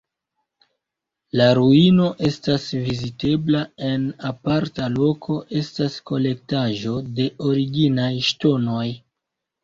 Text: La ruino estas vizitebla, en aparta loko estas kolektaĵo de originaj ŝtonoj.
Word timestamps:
La 1.39 1.45
ruino 1.57 2.05
estas 2.29 2.63
vizitebla, 2.85 3.61
en 3.89 4.07
aparta 4.29 4.87
loko 4.93 5.35
estas 5.59 5.99
kolektaĵo 6.13 6.95
de 7.19 7.27
originaj 7.51 8.09
ŝtonoj. 8.31 8.87